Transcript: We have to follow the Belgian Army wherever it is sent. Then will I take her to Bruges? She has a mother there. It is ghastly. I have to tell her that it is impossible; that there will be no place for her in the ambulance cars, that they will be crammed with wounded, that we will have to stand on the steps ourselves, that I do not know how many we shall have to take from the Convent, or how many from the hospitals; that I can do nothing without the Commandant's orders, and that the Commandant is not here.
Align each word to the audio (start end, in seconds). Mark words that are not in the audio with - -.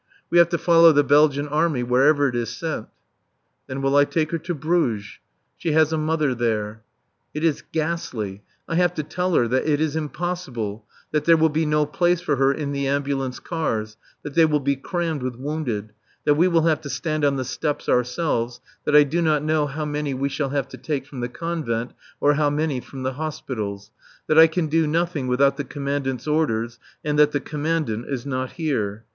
We 0.31 0.39
have 0.39 0.49
to 0.49 0.57
follow 0.57 0.91
the 0.91 1.03
Belgian 1.03 1.47
Army 1.47 1.83
wherever 1.83 2.27
it 2.27 2.35
is 2.35 2.49
sent. 2.49 2.87
Then 3.67 3.83
will 3.83 3.95
I 3.95 4.03
take 4.03 4.31
her 4.31 4.39
to 4.39 4.55
Bruges? 4.55 5.19
She 5.57 5.73
has 5.73 5.93
a 5.93 5.97
mother 5.99 6.33
there. 6.33 6.81
It 7.35 7.43
is 7.43 7.61
ghastly. 7.71 8.41
I 8.67 8.77
have 8.77 8.95
to 8.95 9.03
tell 9.03 9.35
her 9.35 9.47
that 9.49 9.69
it 9.71 9.79
is 9.79 9.95
impossible; 9.95 10.87
that 11.11 11.25
there 11.25 11.37
will 11.37 11.49
be 11.49 11.67
no 11.67 11.85
place 11.85 12.19
for 12.19 12.37
her 12.37 12.51
in 12.51 12.71
the 12.71 12.87
ambulance 12.87 13.39
cars, 13.39 13.95
that 14.23 14.33
they 14.33 14.43
will 14.45 14.59
be 14.59 14.75
crammed 14.75 15.21
with 15.21 15.35
wounded, 15.35 15.93
that 16.25 16.33
we 16.33 16.47
will 16.47 16.63
have 16.63 16.81
to 16.81 16.89
stand 16.89 17.23
on 17.23 17.35
the 17.35 17.45
steps 17.45 17.87
ourselves, 17.87 18.59
that 18.85 18.95
I 18.95 19.03
do 19.03 19.21
not 19.21 19.43
know 19.43 19.67
how 19.67 19.85
many 19.85 20.15
we 20.15 20.29
shall 20.29 20.49
have 20.49 20.67
to 20.69 20.77
take 20.79 21.05
from 21.05 21.19
the 21.19 21.29
Convent, 21.29 21.93
or 22.19 22.33
how 22.33 22.49
many 22.49 22.79
from 22.79 23.03
the 23.03 23.13
hospitals; 23.13 23.91
that 24.25 24.39
I 24.39 24.47
can 24.47 24.65
do 24.65 24.87
nothing 24.87 25.27
without 25.27 25.57
the 25.57 25.63
Commandant's 25.63 26.25
orders, 26.25 26.79
and 27.05 27.19
that 27.19 27.33
the 27.33 27.39
Commandant 27.39 28.07
is 28.07 28.25
not 28.25 28.53
here. 28.53 29.05